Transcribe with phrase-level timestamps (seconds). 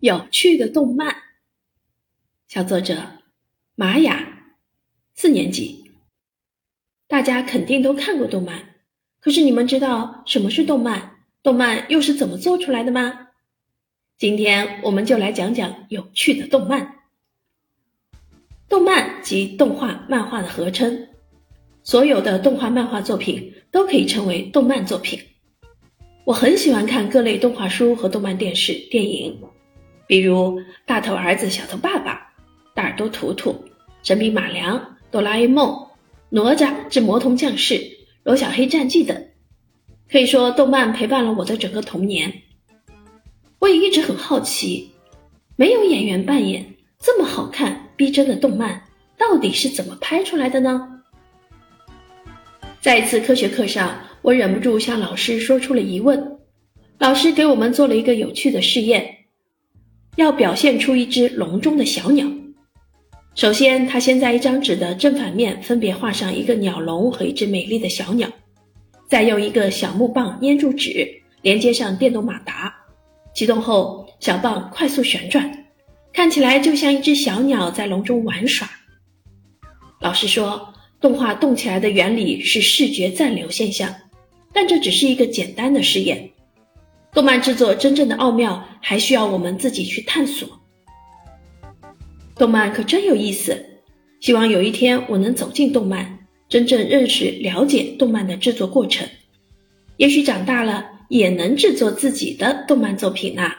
[0.00, 1.14] 有趣的动漫，
[2.48, 2.96] 小作者
[3.74, 4.54] 玛雅，
[5.12, 5.90] 四年级。
[7.06, 8.76] 大家肯定都看过动漫，
[9.20, 11.18] 可是你们知道什么是动漫？
[11.42, 13.28] 动漫又是怎么做出来的吗？
[14.16, 16.96] 今天我们就来讲讲有趣的动漫。
[18.70, 21.08] 动漫即动画、漫画的合称，
[21.82, 25.20] 所有的动画、漫画作品都可以称为动漫作品。
[26.24, 29.38] 我很喜欢看各类动画书和动漫电视、电影。
[30.10, 32.32] 比如大头儿子小头爸爸、
[32.74, 33.64] 大耳朵图图、
[34.02, 35.86] 神笔马良、哆啦 A 梦、
[36.30, 37.80] 哪吒之魔童降世、
[38.24, 39.28] 罗小黑战记等，
[40.10, 42.42] 可以说动漫陪伴了我的整个童年。
[43.60, 44.90] 我也一直很好奇，
[45.54, 48.82] 没有演员扮演这么好看逼真的动漫，
[49.16, 51.02] 到底是怎么拍出来的呢？
[52.80, 56.36] 在一次科学课上，我忍不住向老师说出了疑问。
[56.98, 59.18] 老师给我们做了一个有趣的试验。
[60.20, 62.26] 要表现出一只笼中的小鸟，
[63.34, 68.28] 首先他先在一张纸的正反面分别画上一个鸟笼和一只美丽的小鸟，
[69.08, 71.08] 再用一个小木棒粘住纸，
[71.40, 72.70] 连接上电动马达，
[73.34, 75.64] 启动后小棒快速旋转，
[76.12, 78.68] 看起来就像一只小鸟在笼中玩耍。
[80.02, 83.90] 老师说，动画动起来的原理是视觉暂留现象，
[84.52, 86.30] 但这只是一个简单的试验。
[87.12, 90.48] 动漫制作真正的奥妙，还需要我们自己去探索。
[92.36, 93.66] 动漫可真有意思，
[94.20, 99.08] 希望有一天我能走进动漫，真正认识、了解动漫的制作过程。
[99.96, 103.50] 也许长大了，也能制作自己的动漫作品呢。